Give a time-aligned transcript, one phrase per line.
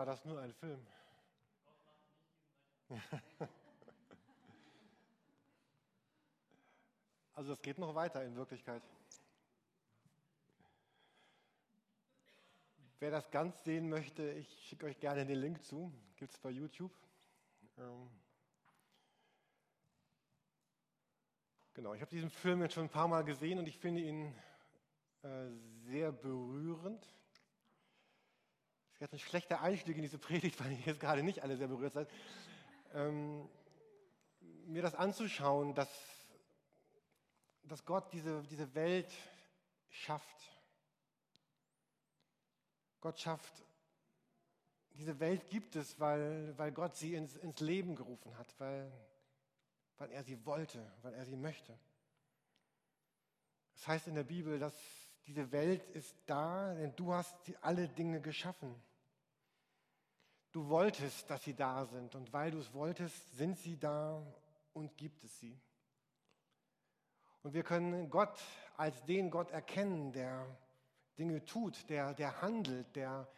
[0.00, 0.86] war das nur ein Film?
[7.34, 8.82] Also das geht noch weiter in Wirklichkeit.
[12.98, 15.90] Wer das ganz sehen möchte, ich schicke euch gerne den Link zu.
[16.16, 16.92] Gibt es bei YouTube.
[17.78, 18.10] Ähm
[21.72, 24.34] genau, ich habe diesen Film jetzt schon ein paar Mal gesehen und ich finde ihn
[25.22, 25.48] äh,
[25.86, 27.06] sehr berührend.
[29.00, 31.68] Ist jetzt ein schlechter Einstieg in diese Predigt, weil ihr jetzt gerade nicht alle sehr
[31.68, 32.08] berührt seid.
[32.94, 33.48] Ähm,
[34.66, 35.88] mir das anzuschauen, dass,
[37.64, 39.10] dass Gott diese, diese Welt
[39.88, 40.50] schafft
[43.00, 43.64] Gott schafft,
[44.94, 48.92] diese Welt gibt es, weil, weil Gott sie ins, ins Leben gerufen hat, weil,
[49.96, 51.78] weil er sie wollte, weil er sie möchte.
[53.72, 54.74] Das heißt in der Bibel, dass
[55.26, 58.74] diese Welt ist da, denn du hast alle Dinge geschaffen.
[60.52, 64.20] Du wolltest, dass sie da sind und weil du es wolltest, sind sie da
[64.72, 65.56] und gibt es sie.
[67.42, 68.38] Und wir können Gott
[68.76, 70.46] als den Gott erkennen, der
[71.18, 73.28] Dinge tut, der, der handelt, der,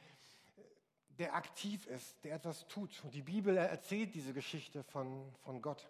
[1.19, 3.03] der aktiv ist, der etwas tut.
[3.05, 5.89] Und die Bibel erzählt diese Geschichte von, von Gott.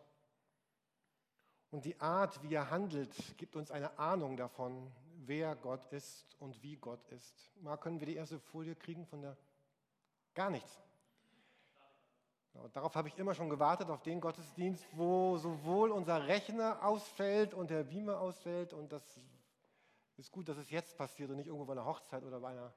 [1.71, 4.91] Und die Art, wie er handelt, gibt uns eine Ahnung davon,
[5.25, 7.51] wer Gott ist und wie Gott ist.
[7.61, 9.37] Mal können wir die erste Folie kriegen von der...
[10.35, 10.81] Gar nichts.
[12.53, 17.55] Genau, darauf habe ich immer schon gewartet, auf den Gottesdienst, wo sowohl unser Rechner ausfällt
[17.55, 19.03] und der Beamer ausfällt und das
[20.17, 22.73] ist gut, dass es jetzt passiert und nicht irgendwo bei einer Hochzeit oder bei einer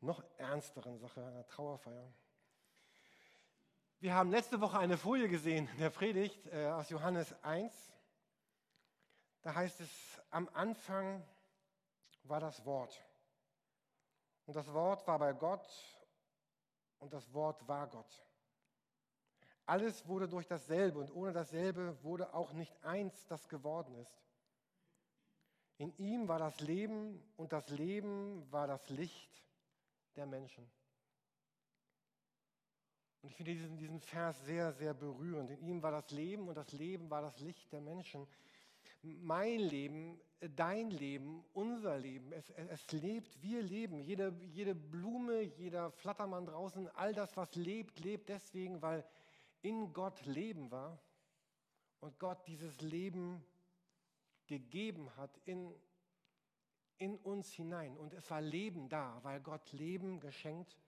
[0.00, 2.12] noch ernsteren Sache, einer Trauerfeier.
[3.98, 7.72] Wir haben letzte Woche eine Folie gesehen der Predigt äh, aus Johannes 1.
[9.40, 9.90] Da heißt es,
[10.30, 11.24] am Anfang
[12.24, 13.02] war das Wort.
[14.44, 15.66] Und das Wort war bei Gott
[16.98, 18.26] und das Wort war Gott.
[19.66, 24.22] Alles wurde durch dasselbe und ohne dasselbe wurde auch nicht eins, das geworden ist.
[25.78, 29.42] In ihm war das Leben und das Leben war das Licht
[30.14, 30.64] der Menschen.
[33.22, 35.50] Und ich finde diesen, diesen Vers sehr, sehr berührend.
[35.50, 38.26] In ihm war das Leben und das Leben war das Licht der Menschen.
[39.02, 40.20] Mein Leben,
[40.54, 44.00] dein Leben, unser Leben, es, es lebt, wir leben.
[44.00, 49.04] Jede, jede Blume, jeder Flattermann draußen, all das, was lebt, lebt deswegen, weil
[49.66, 50.96] in Gott Leben war
[51.98, 53.44] und Gott dieses Leben
[54.46, 55.74] gegeben hat in,
[56.98, 57.96] in uns hinein.
[57.96, 60.78] Und es war Leben da, weil Gott Leben geschenkt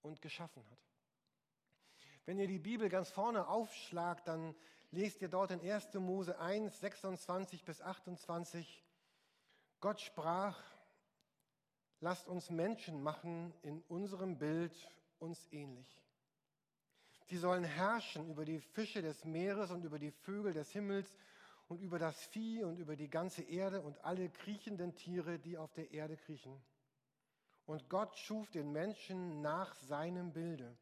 [0.00, 0.78] und geschaffen hat.
[2.24, 4.54] Wenn ihr die Bibel ganz vorne aufschlagt, dann
[4.92, 5.94] lest ihr dort in 1.
[5.94, 8.84] Mose 1, 26 bis 28.
[9.80, 10.62] Gott sprach,
[11.98, 14.72] lasst uns Menschen machen in unserem Bild
[15.18, 16.03] uns ähnlich.
[17.24, 21.14] Sie sollen herrschen über die Fische des Meeres und über die Vögel des Himmels
[21.68, 25.72] und über das Vieh und über die ganze Erde und alle kriechenden Tiere, die auf
[25.72, 26.62] der Erde kriechen.
[27.66, 30.76] Und Gott schuf den Menschen nach seinem Bilde.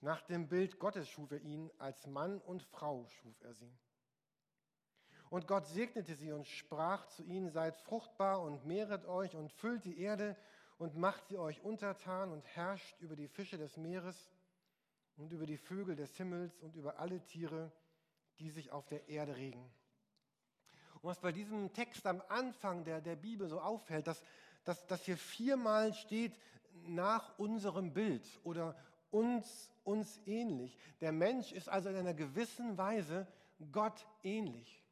[0.00, 3.72] Nach dem Bild Gottes schuf er ihn, als Mann und Frau schuf er sie.
[5.28, 9.84] Und Gott segnete sie und sprach zu ihnen, seid fruchtbar und mehret euch und füllt
[9.84, 10.36] die Erde
[10.78, 14.30] und macht sie euch untertan und herrscht über die Fische des Meeres
[15.16, 17.72] und über die Vögel des Himmels und über alle Tiere,
[18.38, 19.70] die sich auf der Erde regen.
[20.94, 24.22] Und was bei diesem Text am Anfang der, der Bibel so auffällt, dass,
[24.64, 26.38] dass, dass hier viermal steht,
[26.86, 28.76] nach unserem Bild oder
[29.10, 30.78] uns, uns ähnlich.
[31.00, 33.26] Der Mensch ist also in einer gewissen Weise
[33.70, 34.82] Gott ähnlich.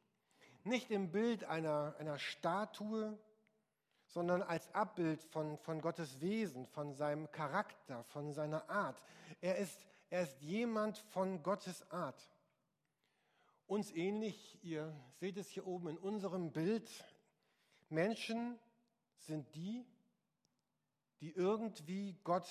[0.63, 3.17] Nicht im Bild einer, einer Statue,
[4.05, 9.01] sondern als Abbild von, von Gottes Wesen, von seinem Charakter, von seiner Art.
[9.39, 12.29] Er ist, er ist jemand von Gottes Art
[13.65, 14.59] uns ähnlich.
[14.61, 16.89] Ihr seht es hier oben in unserem Bild.
[17.87, 18.59] Menschen
[19.15, 19.85] sind die,
[21.21, 22.49] die irgendwie Gott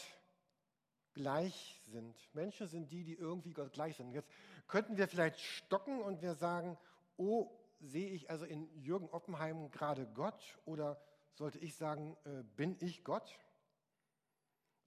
[1.12, 2.16] gleich sind.
[2.32, 4.12] Menschen sind die, die irgendwie Gott gleich sind.
[4.12, 4.30] Jetzt
[4.66, 6.78] könnten wir vielleicht stocken und wir sagen,
[7.18, 10.98] oh, sehe ich also in Jürgen Oppenheim gerade Gott oder
[11.34, 13.39] sollte ich sagen, äh, bin ich Gott?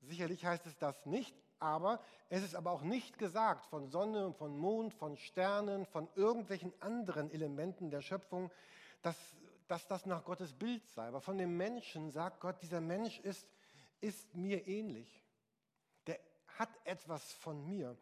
[0.01, 4.57] Sicherlich heißt es das nicht, aber es ist aber auch nicht gesagt von Sonne, von
[4.57, 8.51] Mond, von Sternen, von irgendwelchen anderen Elementen der Schöpfung,
[9.01, 9.15] dass,
[9.67, 11.07] dass das nach Gottes Bild sei.
[11.07, 13.47] Aber von dem Menschen sagt Gott, dieser Mensch ist,
[14.01, 15.23] ist mir ähnlich.
[16.05, 16.19] Der
[16.59, 17.95] hat etwas von mir.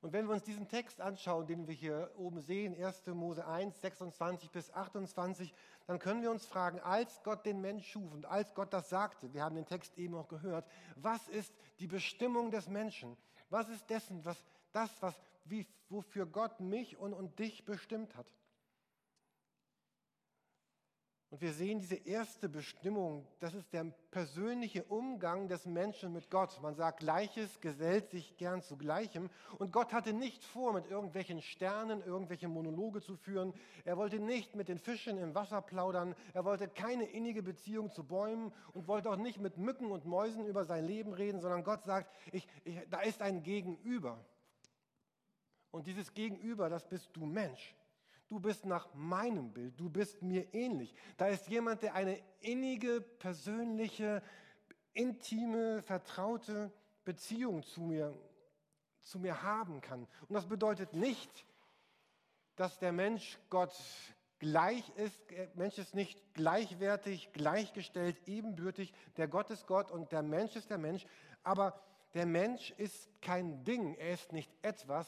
[0.00, 3.06] Und wenn wir uns diesen Text anschauen, den wir hier oben sehen, 1.
[3.08, 5.52] Mose 1, 26 bis 28,
[5.86, 9.32] dann können wir uns fragen, als Gott den Mensch schuf und als Gott das sagte,
[9.34, 10.64] wir haben den Text eben auch gehört,
[10.96, 13.16] was ist die Bestimmung des Menschen?
[13.50, 14.36] Was ist dessen, was,
[14.72, 15.14] das, was,
[15.44, 18.26] wie, wofür Gott mich und, und dich bestimmt hat?
[21.30, 26.58] Und wir sehen diese erste Bestimmung, das ist der persönliche Umgang des Menschen mit Gott.
[26.62, 29.28] Man sagt, Gleiches gesellt sich gern zu Gleichem.
[29.58, 33.52] Und Gott hatte nicht vor, mit irgendwelchen Sternen irgendwelche Monologe zu führen.
[33.84, 36.14] Er wollte nicht mit den Fischen im Wasser plaudern.
[36.32, 40.46] Er wollte keine innige Beziehung zu Bäumen und wollte auch nicht mit Mücken und Mäusen
[40.46, 44.24] über sein Leben reden, sondern Gott sagt, ich, ich, da ist ein Gegenüber.
[45.70, 47.74] Und dieses Gegenüber, das bist du Mensch.
[48.28, 50.94] Du bist nach meinem Bild, du bist mir ähnlich.
[51.16, 54.22] Da ist jemand, der eine innige, persönliche,
[54.92, 56.70] intime, vertraute
[57.04, 58.14] Beziehung zu mir,
[59.00, 60.06] zu mir haben kann.
[60.28, 61.46] Und das bedeutet nicht,
[62.54, 63.74] dass der Mensch Gott
[64.38, 65.30] gleich ist.
[65.30, 68.92] Der Mensch ist nicht gleichwertig, gleichgestellt, ebenbürtig.
[69.16, 71.06] Der Gott ist Gott und der Mensch ist der Mensch.
[71.42, 71.80] Aber
[72.14, 75.06] der Mensch ist kein Ding, er ist nicht etwas,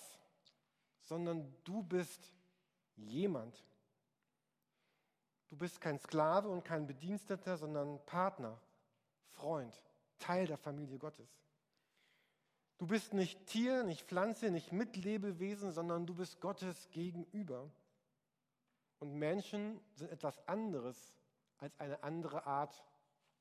[1.02, 2.32] sondern du bist
[3.08, 3.64] jemand.
[5.48, 8.60] Du bist kein Sklave und kein Bediensteter, sondern Partner,
[9.30, 9.82] Freund,
[10.18, 11.28] Teil der Familie Gottes.
[12.78, 17.70] Du bist nicht Tier, nicht Pflanze, nicht Mitlebewesen, sondern du bist Gottes gegenüber.
[19.00, 21.12] Und Menschen sind etwas anderes
[21.58, 22.82] als eine andere Art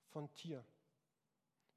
[0.10, 0.66] von Tier.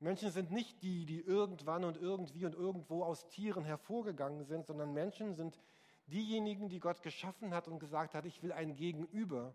[0.01, 4.93] Menschen sind nicht die, die irgendwann und irgendwie und irgendwo aus Tieren hervorgegangen sind, sondern
[4.93, 5.61] Menschen sind
[6.13, 9.55] diejenigen, die Gott geschaffen hat und gesagt hat, ich will ein Gegenüber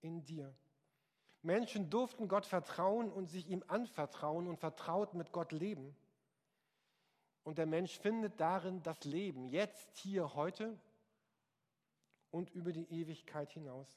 [0.00, 0.54] in dir.
[1.42, 5.94] Menschen durften Gott vertrauen und sich ihm anvertrauen und vertraut mit Gott leben.
[7.44, 10.78] Und der Mensch findet darin das Leben, jetzt, hier, heute
[12.30, 13.88] und über die Ewigkeit hinaus.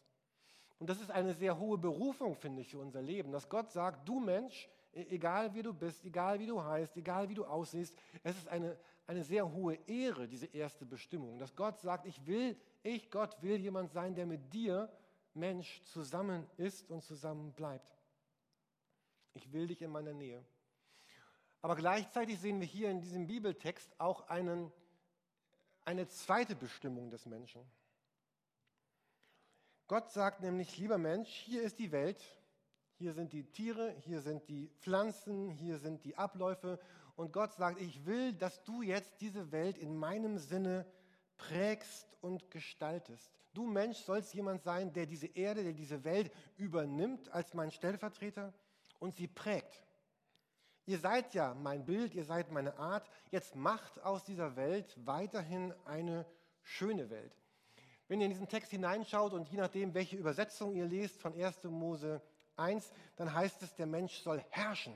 [0.79, 4.07] Und das ist eine sehr hohe Berufung, finde ich, für unser Leben, dass Gott sagt,
[4.07, 8.38] du Mensch, egal wie du bist, egal wie du heißt, egal wie du aussiehst, es
[8.38, 8.77] ist eine,
[9.07, 13.57] eine sehr hohe Ehre, diese erste Bestimmung, dass Gott sagt, ich will, ich Gott will
[13.57, 14.91] jemand sein, der mit dir,
[15.33, 17.97] Mensch, zusammen ist und zusammen bleibt.
[19.33, 20.43] Ich will dich in meiner Nähe.
[21.61, 24.71] Aber gleichzeitig sehen wir hier in diesem Bibeltext auch einen,
[25.85, 27.61] eine zweite Bestimmung des Menschen.
[29.88, 32.21] Gott sagt nämlich, lieber Mensch, hier ist die Welt,
[33.01, 36.80] hier sind die Tiere, hier sind die Pflanzen, hier sind die Abläufe
[37.15, 40.86] und Gott sagt, ich will, dass du jetzt diese Welt in meinem Sinne
[41.36, 43.31] prägst und gestaltest.
[43.56, 48.53] Du Mensch sollst jemand sein, der diese Erde, der diese Welt übernimmt als mein Stellvertreter
[49.00, 49.83] und sie prägt.
[50.86, 53.09] Ihr seid ja mein Bild, ihr seid meine Art.
[53.31, 56.27] Jetzt macht aus dieser Welt weiterhin eine
[56.62, 57.36] schöne Welt.
[58.07, 61.63] Wenn ihr in diesen Text hineinschaut und je nachdem, welche Übersetzung ihr lest von 1.
[61.63, 62.21] Mose
[62.62, 64.94] 1, dann heißt es, der Mensch soll herrschen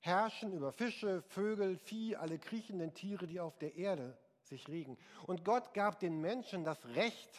[0.00, 4.96] herrschen über Fische, Vögel, Vieh, alle kriechenden Tiere, die auf der Erde sich regen.
[5.26, 7.30] Und Gott gab den Menschen das Recht,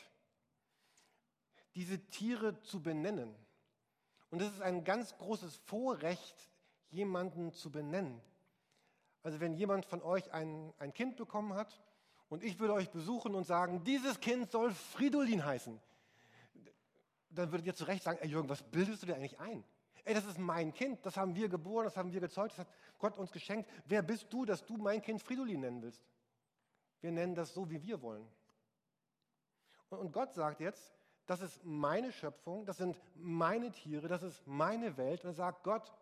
[1.75, 3.33] diese Tiere zu benennen.
[4.29, 6.49] Und es ist ein ganz großes Vorrecht,
[6.89, 8.21] jemanden zu benennen.
[9.23, 11.81] Also wenn jemand von euch ein, ein Kind bekommen hat
[12.29, 15.79] und ich würde euch besuchen und sagen, dieses Kind soll Fridolin heißen,
[17.39, 19.63] dann würdet ihr zu Recht sagen, ey Jürgen, was bildest du dir eigentlich ein?
[20.05, 22.67] Ey, das ist mein Kind, das haben wir geboren, das haben wir gezeugt, das hat
[22.97, 23.69] Gott uns geschenkt.
[23.85, 26.03] Wer bist du, dass du mein Kind Fridolin nennen willst?
[27.01, 28.27] Wir nennen das so, wie wir wollen.
[29.89, 30.93] Und Gott sagt jetzt,
[31.25, 35.23] das ist meine Schöpfung, das sind meine Tiere, das ist meine Welt.
[35.23, 35.93] Und er sagt Gott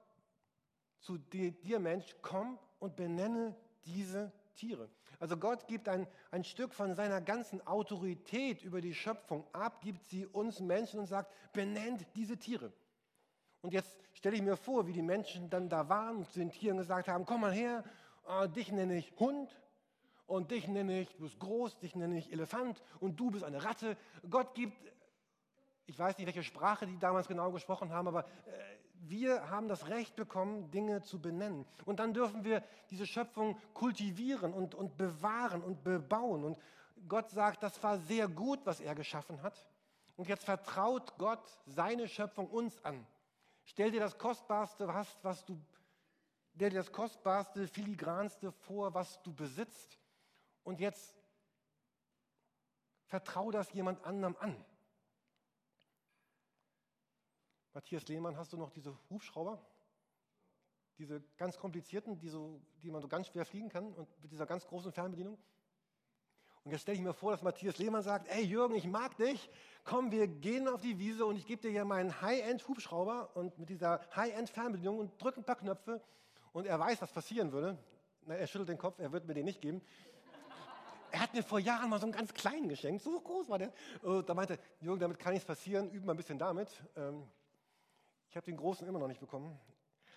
[1.00, 4.89] zu dir, dir Mensch, komm und benenne diese Tiere.
[5.19, 10.03] Also Gott gibt ein, ein Stück von seiner ganzen Autorität über die Schöpfung ab, gibt
[10.05, 12.71] sie uns Menschen und sagt, benennt diese Tiere.
[13.62, 16.51] Und jetzt stelle ich mir vor, wie die Menschen dann da waren und zu den
[16.51, 17.83] Tieren gesagt haben, komm mal her,
[18.27, 19.50] äh, dich nenne ich Hund
[20.27, 23.63] und dich nenne ich, du bist groß, dich nenne ich Elefant und du bist eine
[23.63, 23.97] Ratte.
[24.29, 24.77] Gott gibt,
[25.88, 28.76] ich weiß nicht, welche Sprache die damals genau gesprochen haben, aber äh,
[29.09, 31.65] wir haben das Recht bekommen, Dinge zu benennen.
[31.85, 36.43] Und dann dürfen wir diese Schöpfung kultivieren und, und bewahren und bebauen.
[36.43, 36.57] Und
[37.07, 39.67] Gott sagt, das war sehr gut, was er geschaffen hat.
[40.15, 43.05] Und jetzt vertraut Gott seine Schöpfung uns an.
[43.65, 45.59] Stell dir das Kostbarste, was, was du,
[46.53, 49.99] dir das Kostbarste, Filigranste vor, was du besitzt.
[50.63, 51.13] Und jetzt
[53.05, 54.65] vertrau das jemand anderem an.
[57.77, 59.62] Matthias Lehmann, hast du noch diese Hubschrauber?
[60.98, 64.48] Diese ganz komplizierten, die, so, die man so ganz schwer fliegen kann und mit dieser
[64.48, 65.38] ganz großen Fernbedienung?
[66.63, 69.48] Und jetzt stelle ich mir vor, dass Matthias Lehmann sagt, ey Jürgen, ich mag dich,
[69.84, 73.69] komm, wir gehen auf die Wiese und ich gebe dir hier meinen High-End-Hubschrauber und mit
[73.69, 76.01] dieser High-End-Fernbedienung und drücke ein paar Knöpfe
[76.53, 77.77] und er weiß, was passieren würde.
[78.25, 79.84] Na, er schüttelt den Kopf, er wird mir den nicht geben.
[81.12, 83.72] Er hat mir vor Jahren mal so einen ganz kleinen geschenkt, so groß war der.
[84.01, 86.69] Und da meinte Jürgen, damit kann nichts passieren, üben wir ein bisschen damit.
[86.96, 87.29] Ähm,
[88.38, 89.60] habe den großen immer noch nicht bekommen.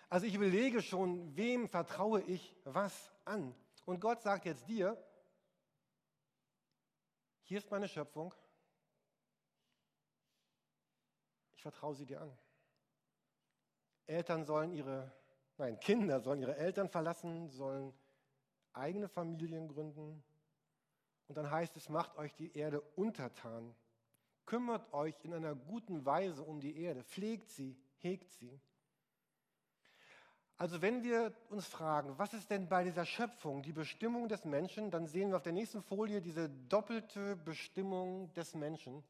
[0.08, 3.54] Also ich überlege schon, wem vertraue ich was an?
[3.84, 4.96] Und Gott sagt jetzt dir,
[7.42, 8.34] hier ist meine Schöpfung.
[11.52, 12.38] Ich vertraue sie dir an.
[14.06, 15.12] Eltern sollen ihre,
[15.56, 17.92] nein, Kinder sollen ihre Eltern verlassen, sollen
[18.72, 20.22] eigene Familien gründen.
[21.28, 23.74] Und dann heißt es, macht euch die Erde untertan.
[24.46, 28.60] Kümmert euch in einer guten Weise um die Erde, pflegt sie, hegt sie.
[30.60, 34.90] Also wenn wir uns fragen, was ist denn bei dieser Schöpfung die Bestimmung des Menschen,
[34.90, 39.02] dann sehen wir auf der nächsten Folie diese doppelte Bestimmung des Menschen.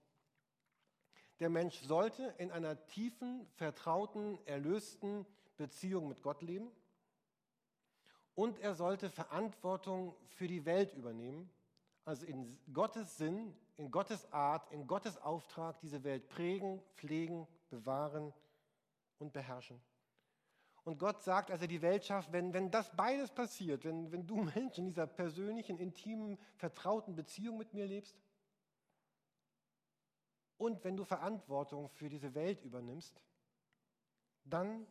[1.40, 6.70] Der Mensch sollte in einer tiefen, vertrauten, erlösten Beziehung mit Gott leben
[8.36, 11.50] und er sollte Verantwortung für die Welt übernehmen,
[12.04, 18.32] also in Gottes Sinn, in Gottes Art, in Gottes Auftrag diese Welt prägen, pflegen, bewahren
[19.20, 19.80] und beherrschen.
[20.84, 24.26] Und Gott sagt, als er die Welt schafft, wenn, wenn das beides passiert, wenn, wenn
[24.26, 28.16] du Mensch in dieser persönlichen, intimen, vertrauten Beziehung mit mir lebst
[30.56, 33.22] und wenn du Verantwortung für diese Welt übernimmst,
[34.44, 34.86] dann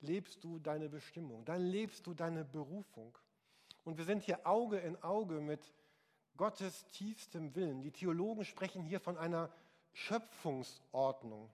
[0.00, 3.16] lebst du deine Bestimmung, dann lebst du deine Berufung.
[3.84, 5.72] Und wir sind hier Auge in Auge mit
[6.36, 7.82] Gottes tiefstem Willen.
[7.82, 9.52] Die Theologen sprechen hier von einer
[9.92, 11.50] Schöpfungsordnung.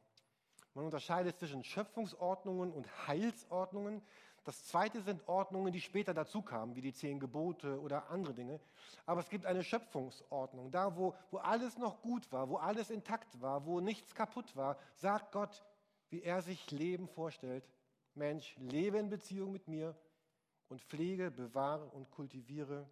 [0.75, 4.03] Man unterscheidet zwischen Schöpfungsordnungen und Heilsordnungen.
[4.45, 8.61] Das zweite sind Ordnungen, die später dazu kamen, wie die zehn Gebote oder andere Dinge.
[9.05, 10.71] Aber es gibt eine Schöpfungsordnung.
[10.71, 14.79] Da, wo, wo alles noch gut war, wo alles intakt war, wo nichts kaputt war,
[14.95, 15.65] sagt Gott,
[16.09, 17.69] wie er sich Leben vorstellt.
[18.15, 19.95] Mensch, lebe in Beziehung mit mir
[20.69, 22.89] und pflege, bewahre und kultiviere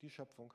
[0.00, 0.52] die Schöpfung.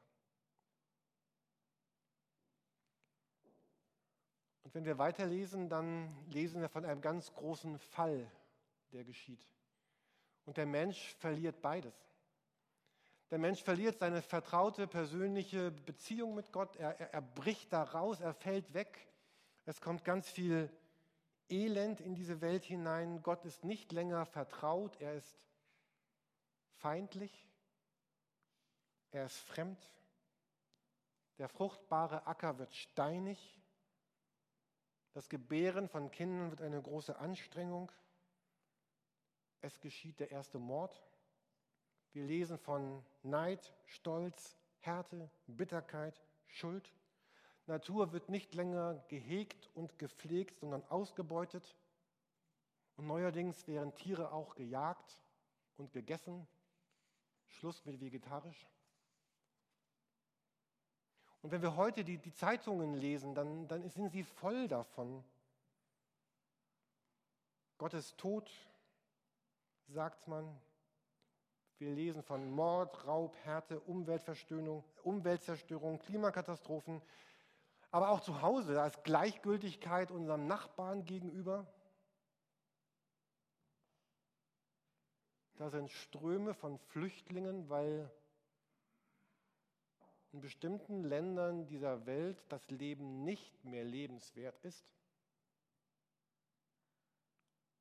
[4.71, 8.25] Und wenn wir weiterlesen, dann lesen wir von einem ganz großen Fall,
[8.93, 9.45] der geschieht.
[10.45, 11.93] Und der Mensch verliert beides.
[13.31, 16.77] Der Mensch verliert seine vertraute persönliche Beziehung mit Gott.
[16.77, 19.09] Er, er, er bricht da raus, er fällt weg.
[19.65, 20.69] Es kommt ganz viel
[21.49, 23.21] Elend in diese Welt hinein.
[23.23, 25.37] Gott ist nicht länger vertraut, er ist
[26.77, 27.45] feindlich,
[29.11, 29.91] er ist fremd.
[31.39, 33.60] Der fruchtbare Acker wird steinig.
[35.13, 37.91] Das Gebären von Kindern wird eine große Anstrengung.
[39.59, 41.01] Es geschieht der erste Mord.
[42.13, 46.93] Wir lesen von Neid, Stolz, Härte, Bitterkeit, Schuld.
[47.67, 51.75] Natur wird nicht länger gehegt und gepflegt, sondern ausgebeutet.
[52.95, 55.19] Und neuerdings werden Tiere auch gejagt
[55.77, 56.47] und gegessen.
[57.47, 58.67] Schluss mit vegetarisch.
[61.41, 65.23] Und wenn wir heute die, die Zeitungen lesen, dann, dann sind sie voll davon.
[67.77, 68.51] Gottes Tod,
[69.87, 70.59] sagt man.
[71.79, 74.83] Wir lesen von Mord, Raub, Härte, Umweltzerstörung,
[75.99, 77.01] Klimakatastrophen.
[77.89, 81.65] Aber auch zu Hause, da ist Gleichgültigkeit unserem Nachbarn gegenüber.
[85.55, 88.11] Da sind Ströme von Flüchtlingen, weil
[90.33, 94.85] in bestimmten Ländern dieser Welt das Leben nicht mehr lebenswert ist.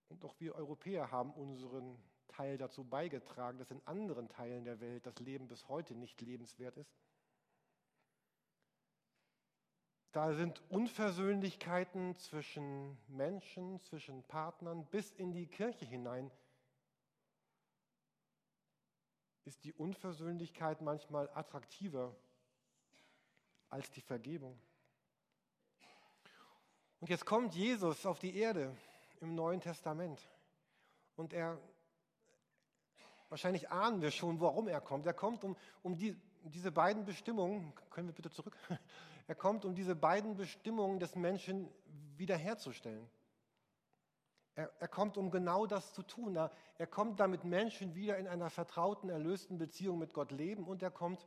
[0.09, 5.07] Und auch wir Europäer haben unseren Teil dazu beigetragen, dass in anderen Teilen der Welt
[5.07, 6.93] das Leben bis heute nicht lebenswert ist.
[10.13, 16.33] Da sind Unversöhnlichkeiten zwischen Menschen, zwischen Partnern bis in die Kirche hinein.
[19.45, 22.17] Ist die Unversöhnlichkeit manchmal attraktiver
[23.71, 24.59] als die Vergebung.
[27.01, 28.77] Und jetzt kommt Jesus auf die Erde
[29.21, 30.21] im Neuen Testament.
[31.17, 31.59] Und er,
[33.29, 35.07] wahrscheinlich ahnen wir schon, warum er kommt.
[35.07, 38.57] Er kommt, um, um die, diese beiden Bestimmungen, können wir bitte zurück?
[39.27, 41.69] Er kommt, um diese beiden Bestimmungen des Menschen
[42.17, 43.09] wiederherzustellen.
[44.57, 46.35] Er, er kommt, um genau das zu tun.
[46.35, 50.83] Er, er kommt, damit Menschen wieder in einer vertrauten, erlösten Beziehung mit Gott leben und
[50.83, 51.25] er kommt,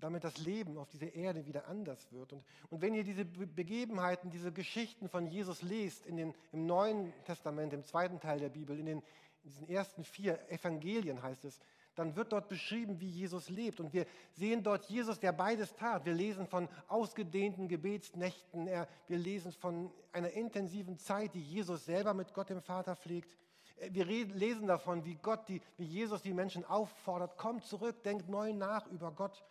[0.00, 2.32] damit das Leben auf dieser Erde wieder anders wird.
[2.32, 7.12] Und, und wenn ihr diese Begebenheiten, diese Geschichten von Jesus lest in den, im Neuen
[7.24, 11.60] Testament, im zweiten Teil der Bibel, in, den, in diesen ersten vier Evangelien heißt es,
[11.94, 13.80] dann wird dort beschrieben, wie Jesus lebt.
[13.80, 16.04] Und wir sehen dort Jesus, der beides tat.
[16.04, 22.14] Wir lesen von ausgedehnten Gebetsnächten, er, wir lesen von einer intensiven Zeit, die Jesus selber
[22.14, 23.30] mit Gott dem Vater pflegt.
[23.76, 28.28] Äh, wir lesen davon, wie Gott, die, wie Jesus die Menschen auffordert, kommt zurück, denkt
[28.28, 29.44] neu nach über Gott.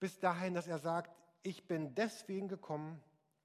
[0.00, 3.00] Bis dahin, dass er sagt, ich bin deswegen gekommen,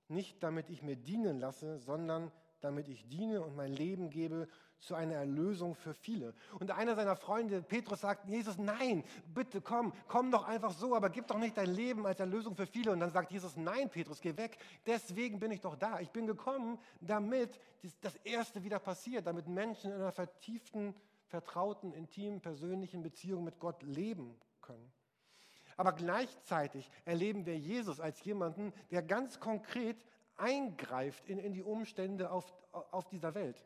[0.08, 2.32] nicht damit ich mir dienen lasse, sondern
[2.62, 4.48] damit ich diene und mein Leben gebe
[4.80, 6.34] zu einer Erlösung für viele.
[6.60, 11.10] Und einer seiner Freunde, Petrus, sagt, Jesus, nein, bitte komm, komm doch einfach so, aber
[11.10, 12.92] gib doch nicht dein Leben als Erlösung für viele.
[12.92, 16.00] Und dann sagt Jesus, nein, Petrus, geh weg, deswegen bin ich doch da.
[16.00, 17.60] Ich bin gekommen, damit
[18.02, 20.96] das Erste wieder passiert, damit Menschen in einer vertieften,
[21.28, 24.92] vertrauten, intimen, persönlichen Beziehung mit Gott leben können.
[25.78, 29.98] Aber gleichzeitig erleben wir Jesus als jemanden, der ganz konkret
[30.38, 33.66] eingreift in, in die Umstände auf, auf dieser Welt.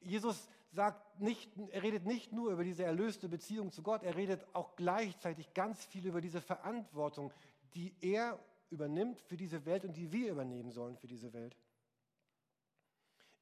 [0.00, 4.46] Jesus sagt nicht, er redet nicht nur über diese erlöste Beziehung zu Gott, er redet
[4.52, 7.32] auch gleichzeitig ganz viel über diese Verantwortung,
[7.74, 8.38] die er
[8.70, 11.56] übernimmt für diese Welt und die wir übernehmen sollen für diese Welt.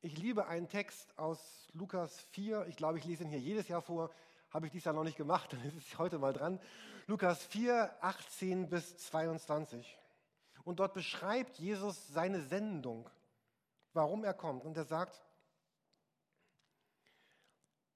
[0.03, 3.83] Ich liebe einen Text aus Lukas 4, ich glaube, ich lese ihn hier jedes Jahr
[3.83, 4.11] vor,
[4.57, 6.59] habe ich dies Jahr noch nicht gemacht, dann ist es heute mal dran.
[7.07, 9.99] Lukas 4, 18 bis 22.
[10.65, 13.09] Und dort beschreibt Jesus seine Sendung,
[13.93, 14.65] warum er kommt.
[14.65, 15.23] Und er sagt,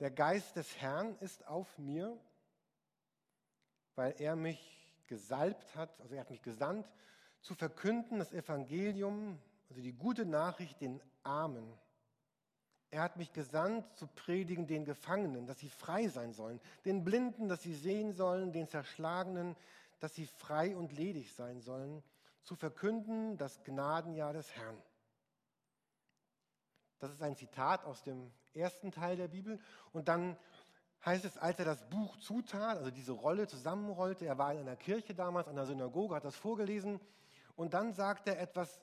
[0.00, 2.14] der Geist des Herrn ist auf mir,
[3.94, 6.86] weil er mich gesalbt hat, also er hat mich gesandt,
[7.40, 9.40] zu verkünden das Evangelium,
[9.70, 11.72] also die gute Nachricht den Armen.
[12.90, 17.48] Er hat mich gesandt zu predigen den Gefangenen, dass sie frei sein sollen, den Blinden,
[17.48, 19.56] dass sie sehen sollen, den Zerschlagenen,
[20.00, 22.02] dass sie frei und ledig sein sollen,
[22.42, 24.76] zu verkünden das Gnadenjahr des Herrn.
[26.98, 29.58] Das ist ein Zitat aus dem ersten Teil der Bibel.
[29.92, 30.36] Und dann
[31.04, 34.76] heißt es, als er das Buch zutat, also diese Rolle zusammenrollte, er war in einer
[34.76, 37.00] Kirche damals, an der Synagoge, hat das vorgelesen.
[37.56, 38.80] Und dann sagt er etwas,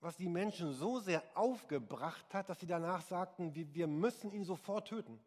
[0.00, 4.88] was die Menschen so sehr aufgebracht hat, dass sie danach sagten, wir müssen ihn sofort
[4.88, 5.20] töten.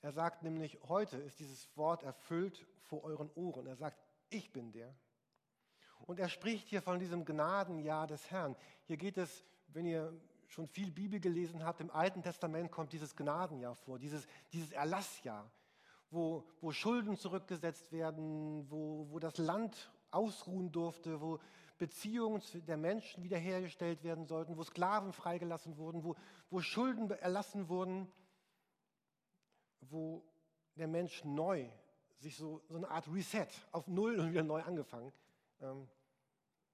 [0.00, 3.66] Er sagt nämlich, heute ist dieses Wort erfüllt vor euren Ohren.
[3.66, 3.98] Er sagt,
[4.30, 4.94] ich bin der.
[6.06, 8.56] Und er spricht hier von diesem Gnadenjahr des Herrn.
[8.84, 10.12] Hier geht es, wenn ihr
[10.48, 15.50] schon viel Bibel gelesen habt, im Alten Testament kommt dieses Gnadenjahr vor, dieses, dieses Erlassjahr,
[16.10, 21.40] wo, wo Schulden zurückgesetzt werden, wo, wo das Land ausruhen durfte, wo
[21.78, 26.16] Beziehungen der Menschen wiederhergestellt werden sollten, wo Sklaven freigelassen wurden, wo,
[26.50, 28.10] wo Schulden erlassen wurden,
[29.80, 30.24] wo
[30.76, 31.68] der Mensch neu
[32.18, 35.12] sich so, so eine Art Reset auf Null und wieder neu angefangen
[35.60, 35.88] ähm,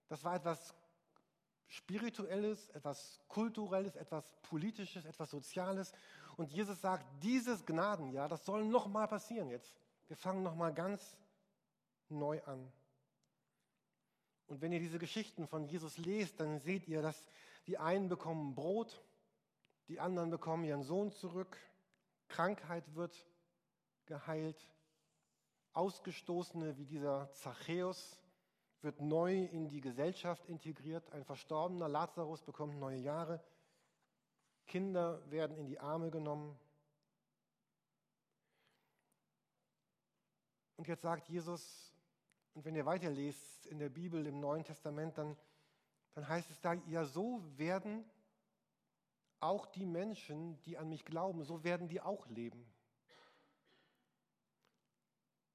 [0.08, 0.74] das war etwas
[1.68, 5.92] Spirituelles, etwas Kulturelles, etwas Politisches, etwas Soziales.
[6.36, 9.74] Und Jesus sagt, dieses Gnadenjahr, das soll nochmal passieren jetzt.
[10.08, 11.16] Wir fangen nochmal ganz
[12.08, 12.70] neu an.
[14.46, 17.26] Und wenn ihr diese Geschichten von Jesus lest, dann seht ihr, dass
[17.66, 19.02] die einen bekommen Brot,
[19.88, 21.56] die anderen bekommen ihren Sohn zurück,
[22.28, 23.14] Krankheit wird
[24.06, 24.68] geheilt,
[25.74, 28.18] Ausgestoßene wie dieser Zachäus
[28.82, 31.10] wird neu in die Gesellschaft integriert.
[31.12, 33.42] Ein verstorbener Lazarus bekommt neue Jahre.
[34.66, 36.58] Kinder werden in die Arme genommen.
[40.76, 41.91] Und jetzt sagt Jesus,
[42.54, 45.36] und wenn ihr weiterlest in der Bibel im Neuen Testament, dann,
[46.14, 48.04] dann heißt es da, ja, so werden
[49.40, 52.64] auch die Menschen, die an mich glauben, so werden die auch leben.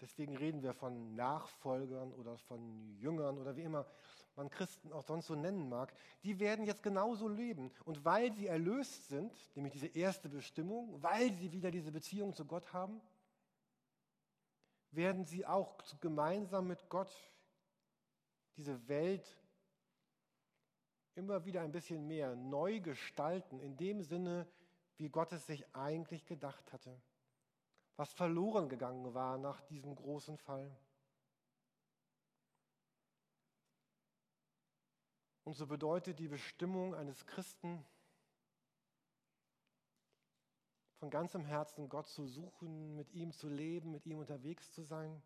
[0.02, 3.88] Deswegen reden wir von Nachfolgern oder von Jüngern oder wie immer
[4.36, 5.92] man Christen auch sonst so nennen mag.
[6.24, 7.72] Die werden jetzt genauso leben.
[7.86, 12.46] Und weil sie erlöst sind, nämlich diese erste Bestimmung, weil sie wieder diese Beziehung zu
[12.46, 13.02] Gott haben,
[14.92, 17.12] werden sie auch gemeinsam mit Gott
[18.56, 19.38] diese Welt
[21.16, 24.48] immer wieder ein bisschen mehr neu gestalten, in dem Sinne,
[24.98, 27.00] wie Gott es sich eigentlich gedacht hatte
[27.98, 30.72] was verloren gegangen war nach diesem großen Fall.
[35.44, 37.84] Und so bedeutet die Bestimmung eines Christen,
[41.08, 45.22] von ganzem Herzen Gott zu suchen, mit ihm zu leben, mit ihm unterwegs zu sein.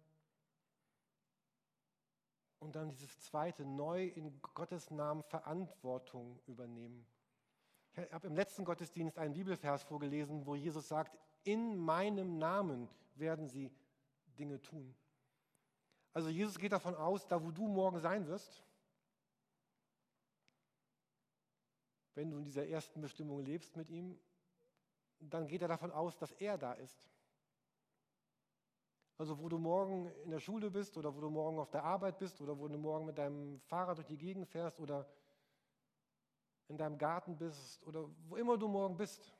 [2.60, 7.04] Und dann dieses zweite, neu in Gottes Namen Verantwortung übernehmen.
[7.94, 13.48] Ich habe im letzten Gottesdienst einen Bibelvers vorgelesen, wo Jesus sagt, in meinem Namen werden
[13.48, 13.72] sie
[14.38, 14.94] Dinge tun.
[16.14, 18.62] Also Jesus geht davon aus, da wo du morgen sein wirst,
[22.14, 24.20] wenn du in dieser ersten Bestimmung lebst mit ihm,
[25.22, 27.10] dann geht er davon aus, dass er da ist.
[29.18, 32.18] Also wo du morgen in der Schule bist oder wo du morgen auf der Arbeit
[32.18, 35.08] bist oder wo du morgen mit deinem Fahrrad durch die Gegend fährst oder
[36.68, 39.32] in deinem Garten bist oder wo immer du morgen bist.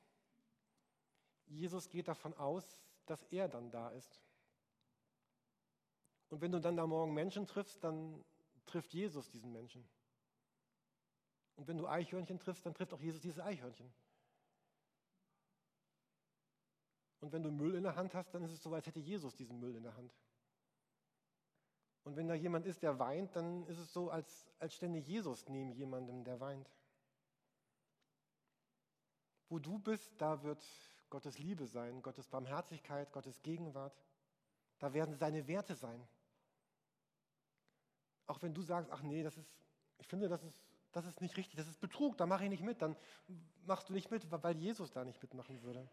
[1.46, 4.22] Jesus geht davon aus, dass er dann da ist.
[6.28, 8.24] Und wenn du dann da morgen Menschen triffst, dann
[8.66, 9.86] trifft Jesus diesen Menschen.
[11.56, 13.92] Und wenn du Eichhörnchen triffst, dann trifft auch Jesus diese Eichhörnchen.
[17.22, 19.36] Und wenn du Müll in der Hand hast, dann ist es so, als hätte Jesus
[19.36, 20.12] diesen Müll in der Hand.
[22.02, 25.48] Und wenn da jemand ist, der weint, dann ist es so, als, als stände Jesus
[25.48, 26.68] neben jemandem, der weint.
[29.48, 30.60] Wo du bist, da wird
[31.10, 33.96] Gottes Liebe sein, Gottes Barmherzigkeit, Gottes Gegenwart.
[34.80, 36.04] Da werden seine Werte sein.
[38.26, 39.48] Auch wenn du sagst, ach nee, das ist,
[39.98, 42.64] ich finde, das ist, das ist nicht richtig, das ist Betrug, da mache ich nicht
[42.64, 42.96] mit, dann
[43.64, 45.88] machst du nicht mit, weil Jesus da nicht mitmachen würde.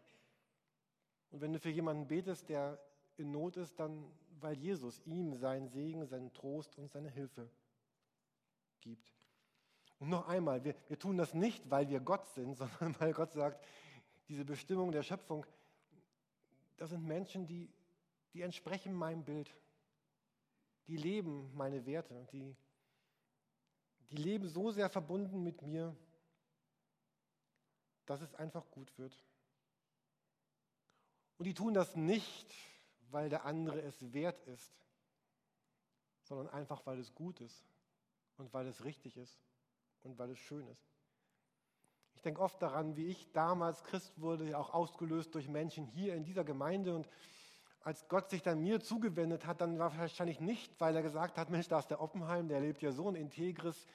[1.30, 2.78] Und wenn du für jemanden betest, der
[3.16, 7.48] in Not ist, dann weil Jesus ihm seinen Segen, seinen Trost und seine Hilfe
[8.80, 9.12] gibt.
[9.98, 13.32] Und noch einmal, wir, wir tun das nicht, weil wir Gott sind, sondern weil Gott
[13.32, 13.64] sagt,
[14.28, 15.44] diese Bestimmung der Schöpfung,
[16.76, 17.68] das sind Menschen, die,
[18.32, 19.54] die entsprechen meinem Bild.
[20.86, 22.26] Die leben meine Werte.
[22.32, 22.56] Die,
[24.10, 25.94] die leben so sehr verbunden mit mir,
[28.06, 29.16] dass es einfach gut wird.
[31.40, 32.54] Und die tun das nicht,
[33.10, 34.74] weil der andere es wert ist,
[36.24, 37.64] sondern einfach, weil es gut ist
[38.36, 39.40] und weil es richtig ist
[40.02, 40.84] und weil es schön ist.
[42.14, 46.24] Ich denke oft daran, wie ich damals Christ wurde, auch ausgelöst durch Menschen hier in
[46.24, 46.94] dieser Gemeinde.
[46.94, 47.08] Und
[47.84, 51.48] als Gott sich dann mir zugewendet hat, dann war wahrscheinlich nicht, weil er gesagt hat,
[51.48, 53.86] Mensch, da ist der Oppenheim, der lebt ja so ein integres,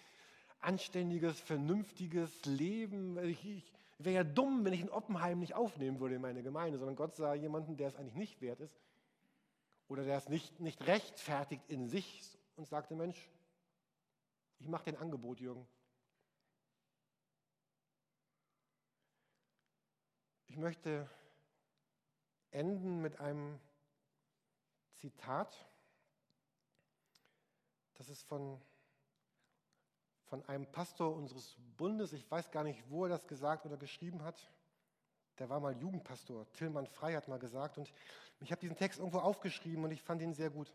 [0.62, 3.24] anständiges, vernünftiges Leben.
[3.24, 6.78] Ich, ich, Wäre ja dumm, wenn ich in Oppenheim nicht aufnehmen würde in meine Gemeinde,
[6.78, 8.78] sondern Gott sah jemanden, der es eigentlich nicht wert ist
[9.88, 13.30] oder der es nicht, nicht rechtfertigt in sich und sagte, Mensch,
[14.60, 15.68] ich mache dir ein Angebot, Jürgen.
[20.48, 21.10] Ich möchte
[22.52, 23.60] enden mit einem
[24.94, 25.54] Zitat.
[27.96, 28.62] Das ist von
[30.26, 34.24] von einem Pastor unseres Bundes, ich weiß gar nicht, wo er das gesagt oder geschrieben
[34.24, 34.50] hat.
[35.40, 37.78] Der war mal Jugendpastor, Tillmann Frei hat mal gesagt.
[37.78, 37.92] Und
[38.40, 40.74] ich habe diesen Text irgendwo aufgeschrieben und ich fand ihn sehr gut.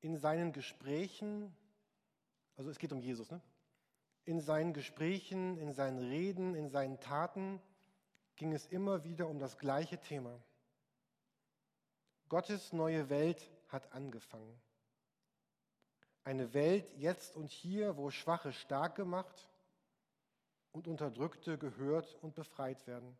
[0.00, 1.54] In seinen Gesprächen,
[2.56, 3.40] also es geht um Jesus, ne?
[4.24, 7.60] in seinen Gesprächen, in seinen Reden, in seinen Taten
[8.36, 10.40] ging es immer wieder um das gleiche Thema.
[12.28, 14.58] Gottes neue Welt hat angefangen.
[16.22, 19.50] Eine Welt jetzt und hier, wo Schwache stark gemacht
[20.72, 23.18] und Unterdrückte gehört und befreit werden.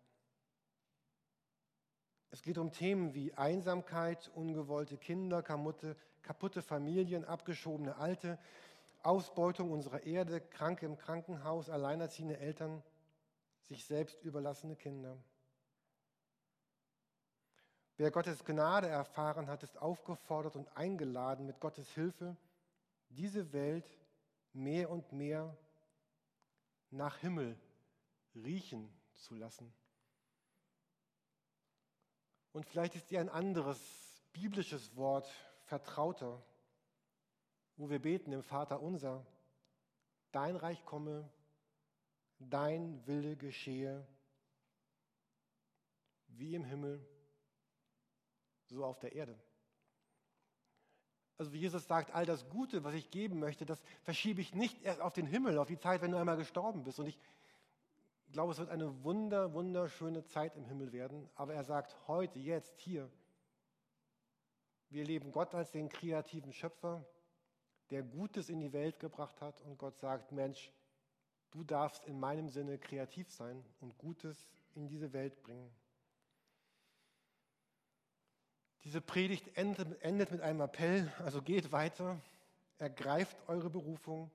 [2.31, 8.38] Es geht um Themen wie Einsamkeit, ungewollte Kinder, kaputte, kaputte Familien, abgeschobene Alte,
[9.03, 12.83] Ausbeutung unserer Erde, Kranke im Krankenhaus, alleinerziehende Eltern,
[13.61, 15.17] sich selbst überlassene Kinder.
[17.96, 22.37] Wer Gottes Gnade erfahren hat, ist aufgefordert und eingeladen, mit Gottes Hilfe
[23.09, 23.88] diese Welt
[24.52, 25.57] mehr und mehr
[26.90, 27.57] nach Himmel
[28.35, 29.72] riechen zu lassen.
[32.52, 33.78] Und vielleicht ist dir ein anderes
[34.33, 35.28] biblisches Wort
[35.64, 36.44] vertrauter,
[37.76, 39.24] wo wir beten im Vater unser,
[40.33, 41.28] dein Reich komme,
[42.38, 44.07] dein Wille geschehe,
[46.26, 47.04] wie im Himmel
[48.66, 49.38] so auf der Erde.
[51.37, 54.83] Also wie Jesus sagt, all das Gute, was ich geben möchte, das verschiebe ich nicht
[54.83, 57.00] erst auf den Himmel, auf die Zeit, wenn du einmal gestorben bist.
[57.00, 57.18] Und ich
[58.31, 61.29] glaube, es wird eine wunder, wunderschöne Zeit im Himmel werden.
[61.35, 63.11] Aber er sagt heute, jetzt, hier,
[64.90, 67.05] wir leben Gott als den kreativen Schöpfer,
[67.90, 69.61] der Gutes in die Welt gebracht hat.
[69.62, 70.72] Und Gott sagt, Mensch,
[71.50, 75.74] du darfst in meinem Sinne kreativ sein und Gutes in diese Welt bringen.
[78.85, 82.20] Diese Predigt endet mit einem Appell, also geht weiter,
[82.77, 84.31] ergreift eure Berufung,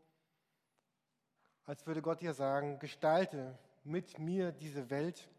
[1.65, 5.29] als würde Gott dir sagen, gestalte mit mir diese Welt,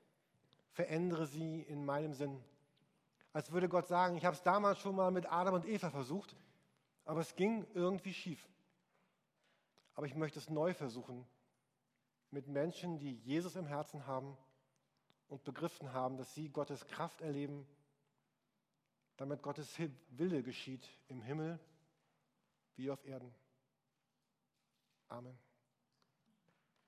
[0.71, 2.41] verändere sie in meinem Sinn.
[3.33, 6.37] Als würde Gott sagen, ich habe es damals schon mal mit Adam und Eva versucht,
[7.05, 8.49] aber es ging irgendwie schief.
[9.95, 11.27] Aber ich möchte es neu versuchen
[12.31, 14.37] mit Menschen, die Jesus im Herzen haben
[15.29, 17.67] und begriffen haben, dass sie Gottes Kraft erleben
[19.21, 19.79] damit Gottes
[20.13, 21.61] Wille geschieht im Himmel
[22.77, 23.35] wie auf Erden.
[25.09, 25.39] Amen.